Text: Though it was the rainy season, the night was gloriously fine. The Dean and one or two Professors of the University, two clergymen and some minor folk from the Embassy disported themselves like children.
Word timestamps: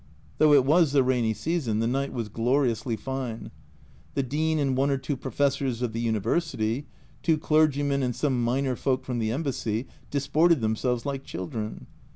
Though 0.39 0.51
it 0.53 0.65
was 0.65 0.93
the 0.93 1.03
rainy 1.03 1.35
season, 1.35 1.77
the 1.77 1.85
night 1.85 2.11
was 2.11 2.27
gloriously 2.27 2.95
fine. 2.95 3.51
The 4.15 4.23
Dean 4.23 4.57
and 4.57 4.75
one 4.75 4.89
or 4.89 4.97
two 4.97 5.15
Professors 5.15 5.83
of 5.83 5.93
the 5.93 5.99
University, 6.01 6.87
two 7.21 7.37
clergymen 7.37 8.01
and 8.01 8.15
some 8.15 8.43
minor 8.43 8.75
folk 8.75 9.05
from 9.05 9.19
the 9.19 9.29
Embassy 9.31 9.85
disported 10.09 10.59
themselves 10.59 11.05
like 11.05 11.23
children. 11.23 11.85